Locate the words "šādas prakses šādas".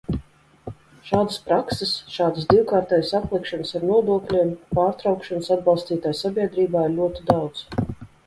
1.09-2.47